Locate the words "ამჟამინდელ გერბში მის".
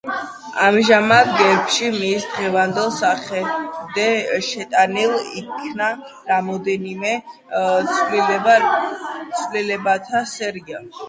0.67-2.23